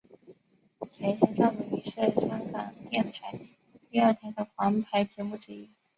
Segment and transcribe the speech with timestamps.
[0.93, 3.37] 甜心家族亦是香港电台
[3.91, 5.69] 第二台的皇牌节目之一。